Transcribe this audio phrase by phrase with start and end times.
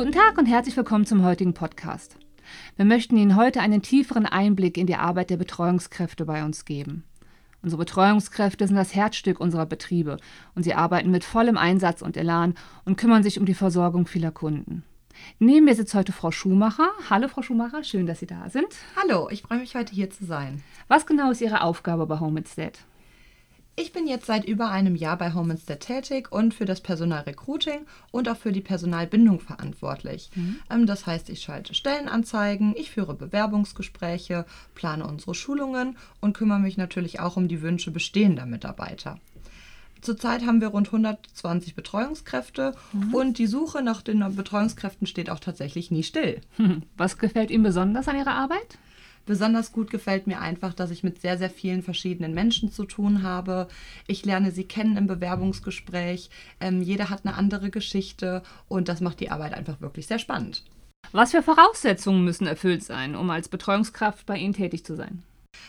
[0.00, 2.16] Guten Tag und herzlich willkommen zum heutigen Podcast.
[2.76, 7.04] Wir möchten Ihnen heute einen tieferen Einblick in die Arbeit der Betreuungskräfte bei uns geben.
[7.60, 10.16] Unsere Betreuungskräfte sind das Herzstück unserer Betriebe
[10.54, 12.54] und sie arbeiten mit vollem Einsatz und Elan
[12.86, 14.84] und kümmern sich um die Versorgung vieler Kunden.
[15.38, 16.88] Neben mir sitzt heute Frau Schumacher.
[17.10, 18.68] Hallo Frau Schumacher, schön, dass Sie da sind.
[18.96, 20.62] Hallo, ich freue mich heute hier zu sein.
[20.88, 22.78] Was genau ist Ihre Aufgabe bei Home Instead?
[23.76, 27.86] Ich bin jetzt seit über einem Jahr bei Home Instead tätig und für das Personalrecruiting
[28.10, 30.30] und auch für die Personalbindung verantwortlich.
[30.34, 30.60] Mhm.
[30.70, 36.76] Ähm, das heißt, ich schalte Stellenanzeigen, ich führe Bewerbungsgespräche, plane unsere Schulungen und kümmere mich
[36.76, 39.18] natürlich auch um die Wünsche bestehender Mitarbeiter.
[40.00, 43.14] Zurzeit haben wir rund 120 Betreuungskräfte mhm.
[43.14, 46.40] und die Suche nach den Betreuungskräften steht auch tatsächlich nie still.
[46.96, 48.78] Was gefällt Ihnen besonders an Ihrer Arbeit?
[49.26, 53.22] Besonders gut gefällt mir einfach, dass ich mit sehr, sehr vielen verschiedenen Menschen zu tun
[53.22, 53.68] habe.
[54.06, 56.30] Ich lerne sie kennen im Bewerbungsgespräch.
[56.60, 60.64] Ähm, jeder hat eine andere Geschichte und das macht die Arbeit einfach wirklich sehr spannend.
[61.12, 65.22] Was für Voraussetzungen müssen erfüllt sein, um als Betreuungskraft bei Ihnen tätig zu sein?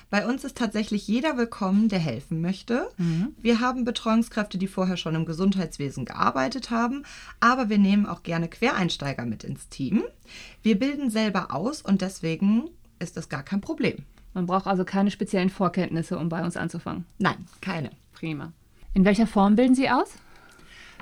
[0.10, 2.90] Bei uns ist tatsächlich jeder willkommen, der helfen möchte.
[2.98, 3.36] Mhm.
[3.42, 7.04] Wir haben Betreuungskräfte, die vorher schon im Gesundheitswesen gearbeitet haben,
[7.40, 10.04] aber wir nehmen auch gerne Quereinsteiger mit ins Team.
[10.62, 12.70] Wir bilden selber aus und deswegen
[13.02, 14.06] ist das gar kein Problem.
[14.34, 17.06] Man braucht also keine speziellen Vorkenntnisse, um bei uns anzufangen.
[17.18, 17.92] Nein, keine.
[18.14, 18.54] Prima.
[18.94, 20.16] In welcher Form bilden Sie aus?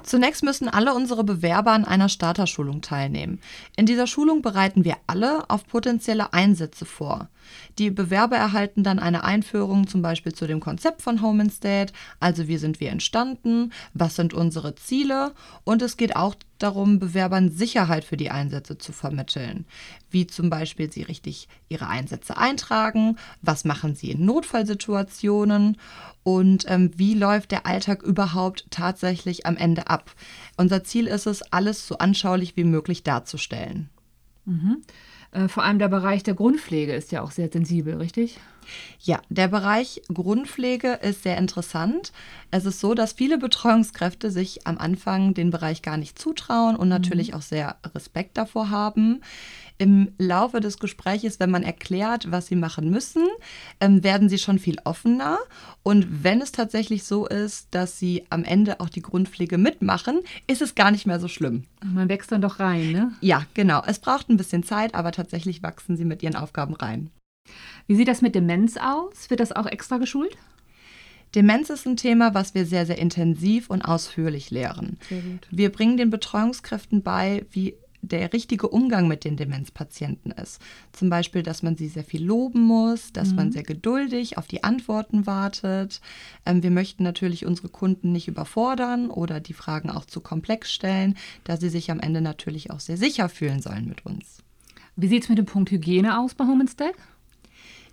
[0.03, 3.39] Zunächst müssen alle unsere Bewerber an einer Starterschulung teilnehmen.
[3.75, 7.28] In dieser Schulung bereiten wir alle auf potenzielle Einsätze vor.
[7.78, 12.47] Die Bewerber erhalten dann eine Einführung zum Beispiel zu dem Konzept von Home Instead, also
[12.47, 18.04] wie sind wir entstanden, was sind unsere Ziele und es geht auch darum, Bewerbern Sicherheit
[18.04, 19.66] für die Einsätze zu vermitteln,
[20.12, 25.78] wie zum Beispiel sie richtig ihre Einsätze eintragen, was machen sie in Notfallsituationen
[26.24, 30.12] und ähm, wie läuft der Alltag überhaupt tatsächlich am Ende ab.
[30.58, 33.90] Unser Ziel ist es, alles so anschaulich wie möglich darzustellen.
[34.46, 34.81] Mhm.
[35.31, 38.40] Äh, vor allem der Bereich der Grundpflege ist ja auch sehr sensibel, richtig?
[39.00, 42.12] Ja, der Bereich Grundpflege ist sehr interessant.
[42.51, 46.89] Es ist so, dass viele Betreuungskräfte sich am Anfang den Bereich gar nicht zutrauen und
[46.89, 47.34] natürlich mhm.
[47.35, 49.22] auch sehr Respekt davor haben.
[49.79, 53.25] Im Laufe des Gespräches, wenn man erklärt, was sie machen müssen,
[53.79, 55.40] ähm, werden sie schon viel offener.
[55.84, 60.62] Und wenn es tatsächlich so ist, dass sie am Ende auch die Grundpflege mitmachen, ist
[60.62, 61.63] es gar nicht mehr so schlimm.
[61.84, 63.13] Man wächst dann doch rein, ne?
[63.22, 63.81] Ja, genau.
[63.88, 67.09] Es braucht ein bisschen Zeit, aber tatsächlich wachsen sie mit ihren Aufgaben rein.
[67.88, 69.29] Wie sieht das mit Demenz aus?
[69.29, 70.38] Wird das auch extra geschult?
[71.35, 74.97] Demenz ist ein Thema, was wir sehr, sehr intensiv und ausführlich lehren.
[75.51, 80.62] Wir bringen den Betreuungskräften bei, wie der richtige Umgang mit den Demenzpatienten ist.
[80.92, 83.36] Zum Beispiel, dass man sie sehr viel loben muss, dass mhm.
[83.36, 86.02] man sehr geduldig auf die Antworten wartet.
[86.46, 91.16] Ähm, wir möchten natürlich unsere Kunden nicht überfordern oder die Fragen auch zu komplex stellen,
[91.44, 94.44] da sie sich am Ende natürlich auch sehr sicher fühlen sollen mit uns.
[94.96, 96.96] Wie sieht es mit dem Punkt Hygiene aus bei Home Stack?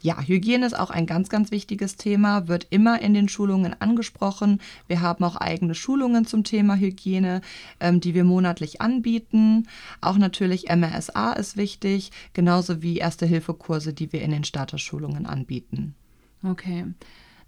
[0.06, 4.60] Ja, Hygiene ist auch ein ganz, ganz wichtiges Thema, wird immer in den Schulungen angesprochen.
[4.86, 7.40] Wir haben auch eigene Schulungen zum Thema Hygiene,
[7.80, 9.66] ähm, die wir monatlich anbieten.
[10.00, 15.96] Auch natürlich MRSA ist wichtig, genauso wie Erste-Hilfe-Kurse, die wir in den Starterschulungen anbieten.
[16.44, 16.84] Okay.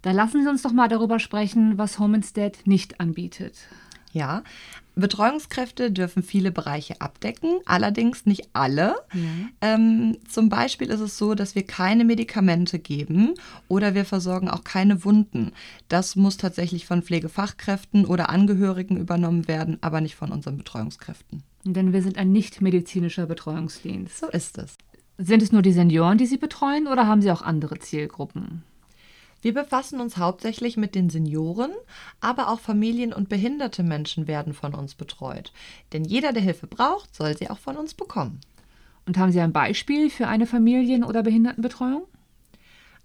[0.03, 3.69] Dann lassen Sie uns doch mal darüber sprechen, was Home Instead nicht anbietet.
[4.13, 4.43] Ja,
[4.99, 8.97] Betreuungskräfte dürfen viele Bereiche abdecken, allerdings nicht alle.
[9.13, 9.49] Mhm.
[9.61, 13.35] Ähm, zum Beispiel ist es so, dass wir keine Medikamente geben
[13.69, 15.53] oder wir versorgen auch keine Wunden.
[15.89, 21.43] Das muss tatsächlich von Pflegefachkräften oder Angehörigen übernommen werden, aber nicht von unseren Betreuungskräften.
[21.65, 24.19] Denn wir sind ein nicht medizinischer Betreuungsdienst.
[24.19, 24.77] So ist es.
[25.19, 28.63] Sind es nur die Senioren, die Sie betreuen oder haben Sie auch andere Zielgruppen?
[29.41, 31.73] Wir befassen uns hauptsächlich mit den Senioren,
[32.21, 35.53] aber auch Familien und behinderte Menschen werden von uns betreut.
[35.93, 38.41] Denn jeder, der Hilfe braucht, soll sie auch von uns bekommen.
[39.07, 42.03] Und haben Sie ein Beispiel für eine Familien- oder Behindertenbetreuung?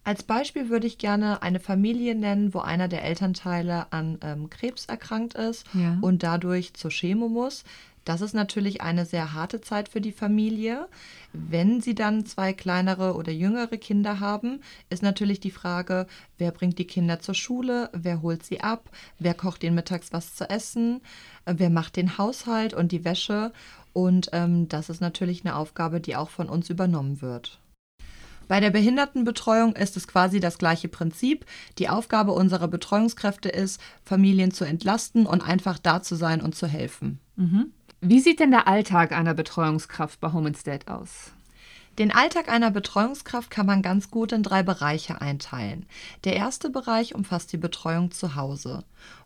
[0.04, 4.86] Als Beispiel würde ich gerne eine Familie nennen, wo einer der Elternteile an ähm, Krebs
[4.86, 5.98] erkrankt ist ja.
[6.02, 7.64] und dadurch zur Chemo muss.
[8.06, 10.88] Das ist natürlich eine sehr harte Zeit für die Familie.
[11.32, 16.08] Wenn sie dann zwei kleinere oder jüngere Kinder haben, ist natürlich die Frage,
[16.38, 18.90] wer bringt die Kinder zur Schule, wer holt sie ab,
[19.20, 21.02] wer kocht ihnen mittags was zu essen,
[21.46, 23.54] wer macht den Haushalt und die Wäsche.
[23.94, 27.60] Und ähm, das ist natürlich eine Aufgabe, die auch von uns übernommen wird.
[28.48, 31.46] Bei der Behindertenbetreuung ist es quasi das gleiche Prinzip.
[31.80, 36.68] Die Aufgabe unserer Betreuungskräfte ist, Familien zu entlasten und einfach da zu sein und zu
[36.68, 37.20] helfen.
[37.36, 37.72] Mhm.
[38.06, 41.32] Wie sieht denn der Alltag einer Betreuungskraft bei Home Instead aus?
[41.98, 45.86] Den Alltag einer Betreuungskraft kann man ganz gut in drei Bereiche einteilen.
[46.26, 48.84] Der erste Bereich umfasst die Betreuung zu Hause.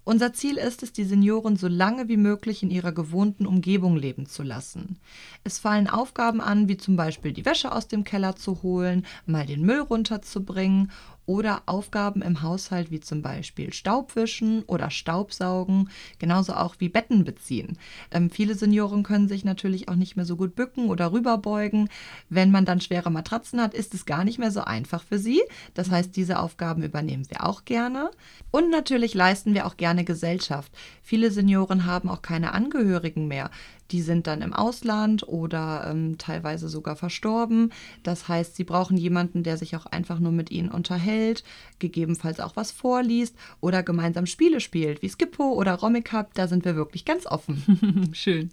[0.07, 4.25] Unser Ziel ist es, die Senioren so lange wie möglich in ihrer gewohnten Umgebung leben
[4.25, 4.99] zu lassen.
[5.43, 9.45] Es fallen Aufgaben an, wie zum Beispiel die Wäsche aus dem Keller zu holen, mal
[9.45, 10.93] den Müll runterzubringen
[11.27, 15.89] oder Aufgaben im Haushalt wie zum Beispiel Staubwischen oder Staubsaugen,
[16.19, 17.77] genauso auch wie Betten beziehen.
[18.11, 21.89] Ähm, viele Senioren können sich natürlich auch nicht mehr so gut bücken oder rüberbeugen.
[22.29, 25.41] Wenn man dann schwere Matratzen hat, ist es gar nicht mehr so einfach für sie.
[25.73, 28.09] Das heißt, diese Aufgaben übernehmen wir auch gerne.
[28.49, 30.71] Und natürlich leisten wir auch gerne Gesellschaft.
[31.01, 33.51] Viele Senioren haben auch keine Angehörigen mehr.
[33.91, 37.71] Die sind dann im Ausland oder ähm, teilweise sogar verstorben.
[38.03, 41.43] Das heißt, sie brauchen jemanden, der sich auch einfach nur mit ihnen unterhält,
[41.79, 46.33] gegebenenfalls auch was vorliest oder gemeinsam Spiele spielt, wie Skippo oder Romicup.
[46.33, 48.09] Da sind wir wirklich ganz offen.
[48.13, 48.51] Schön.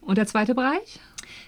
[0.00, 1.00] Und der zweite Bereich?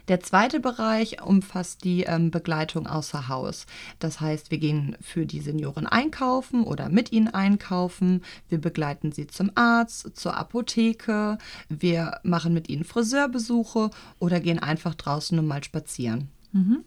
[0.08, 3.66] Der zweite Bereich umfasst die ähm, Begleitung außer Haus.
[3.98, 8.22] Das heißt, wir gehen für die Senioren einkaufen oder mit ihnen einkaufen.
[8.48, 11.38] Wir begleiten sie zum Arzt, zur Apotheke.
[11.68, 16.28] Wir machen mit ihnen Friseurbesuche oder gehen einfach draußen und mal spazieren.
[16.52, 16.84] Mhm.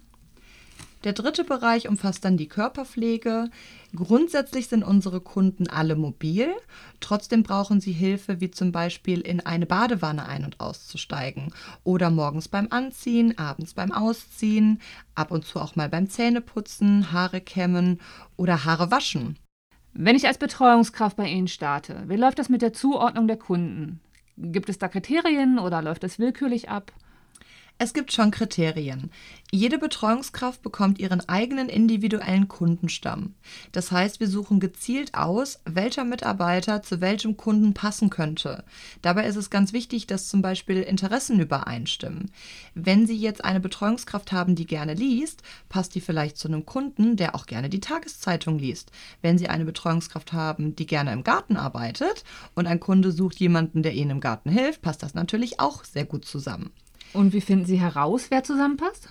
[1.06, 3.52] Der dritte Bereich umfasst dann die Körperpflege.
[3.96, 6.48] Grundsätzlich sind unsere Kunden alle mobil.
[7.00, 11.54] Trotzdem brauchen sie Hilfe, wie zum Beispiel in eine Badewanne ein- und auszusteigen
[11.84, 14.82] oder morgens beim Anziehen, abends beim Ausziehen,
[15.14, 18.02] ab und zu auch mal beim Zähneputzen, Haare kämmen
[18.36, 19.38] oder Haare waschen.
[19.94, 24.00] Wenn ich als Betreuungskraft bei Ihnen starte, wie läuft das mit der Zuordnung der Kunden?
[24.38, 26.92] Gibt es da Kriterien oder läuft das willkürlich ab?
[27.78, 29.12] Es gibt schon Kriterien.
[29.52, 33.36] Jede Betreuungskraft bekommt ihren eigenen individuellen Kundenstamm.
[33.74, 38.64] Das heißt, wir suchen gezielt aus, welcher Mitarbeiter zu welchem Kunden passen könnte.
[39.02, 42.32] Dabei ist es ganz wichtig, dass zum Beispiel Interessen übereinstimmen.
[42.76, 47.18] Wenn Sie jetzt eine Betreuungskraft haben, die gerne liest, passt die vielleicht zu einem Kunden,
[47.18, 48.94] der auch gerne die Tageszeitung liest.
[49.22, 52.24] Wenn Sie eine Betreuungskraft haben, die gerne im Garten arbeitet
[52.54, 56.06] und ein Kunde sucht jemanden, der Ihnen im Garten hilft, passt das natürlich auch sehr
[56.06, 56.72] gut zusammen.
[57.16, 59.10] Und wie finden Sie heraus, wer zusammenpasst?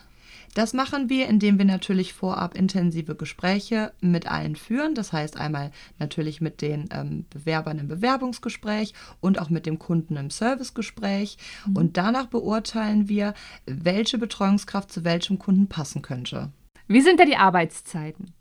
[0.55, 4.95] Das machen wir, indem wir natürlich vorab intensive Gespräche mit allen führen.
[4.95, 10.17] Das heißt einmal natürlich mit den ähm, Bewerbern im Bewerbungsgespräch und auch mit dem Kunden
[10.17, 11.39] im Servicegespräch.
[11.67, 11.77] Mhm.
[11.77, 13.35] Und danach beurteilen wir,
[13.67, 16.51] welche Betreuungskraft zu welchem Kunden passen könnte.
[16.87, 18.33] Wie sind da die Arbeitszeiten?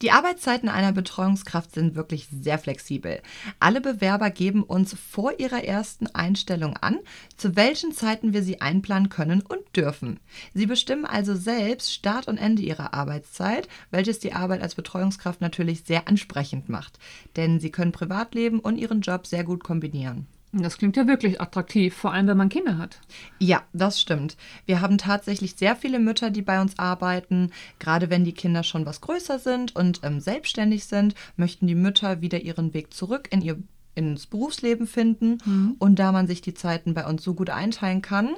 [0.00, 3.20] Die Arbeitszeiten einer Betreuungskraft sind wirklich sehr flexibel.
[3.60, 6.98] Alle Bewerber geben uns vor ihrer ersten Einstellung an,
[7.36, 10.20] zu welchen Zeiten wir sie einplanen können und dürfen.
[10.54, 15.84] Sie bestimmen also selbst Start und Ende ihrer Arbeitszeit, welches die Arbeit als Betreuungskraft natürlich
[15.84, 16.98] sehr ansprechend macht.
[17.36, 20.26] Denn sie können Privatleben und ihren Job sehr gut kombinieren.
[20.52, 23.00] Das klingt ja wirklich attraktiv, vor allem wenn man Kinder hat.
[23.38, 24.36] Ja, das stimmt.
[24.66, 27.50] Wir haben tatsächlich sehr viele Mütter, die bei uns arbeiten.
[27.78, 32.20] Gerade wenn die Kinder schon was größer sind und ähm, selbstständig sind, möchten die Mütter
[32.20, 33.56] wieder ihren Weg zurück in ihr
[33.94, 35.38] ins Berufsleben finden.
[35.44, 35.76] Mhm.
[35.78, 38.30] Und da man sich die Zeiten bei uns so gut einteilen kann,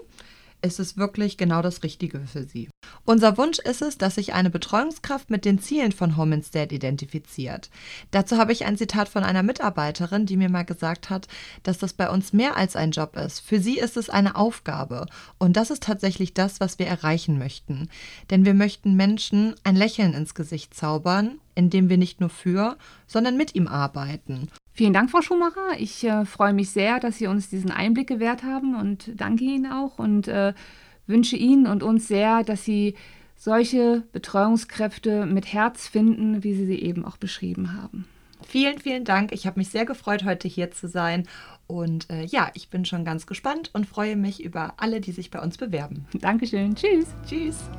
[0.65, 2.69] ist es wirklich genau das Richtige für sie.
[3.05, 7.71] Unser Wunsch ist es, dass sich eine Betreuungskraft mit den Zielen von Home Instead identifiziert.
[8.11, 11.29] Dazu habe ich ein Zitat von einer Mitarbeiterin, die mir mal gesagt hat,
[11.63, 13.41] dass das bei uns mehr als ein Job ist.
[13.41, 15.07] Für sie ist es eine Aufgabe.
[15.39, 17.89] Und das ist tatsächlich das, was wir erreichen möchten.
[18.31, 23.37] Denn wir möchten Menschen ein Lächeln ins Gesicht zaubern, indem wir nicht nur für, sondern
[23.37, 24.49] mit ihm arbeiten.
[24.77, 25.79] Vielen Dank, Frau Schumacher.
[25.79, 29.71] Ich äh, freue mich sehr, dass Sie uns diesen Einblick gewährt haben und danke Ihnen
[29.71, 30.53] auch und äh,
[31.07, 32.95] wünsche Ihnen und uns sehr, dass Sie
[33.37, 38.07] solche Betreuungskräfte mit Herz finden, wie Sie sie eben auch beschrieben haben.
[38.47, 39.33] Vielen, vielen Dank.
[39.33, 41.27] Ich habe mich sehr gefreut, heute hier zu sein.
[41.67, 45.31] Und äh, ja, ich bin schon ganz gespannt und freue mich über alle, die sich
[45.31, 46.07] bei uns bewerben.
[46.15, 46.75] Dankeschön.
[46.75, 47.07] Tschüss.
[47.27, 47.71] Tschüss.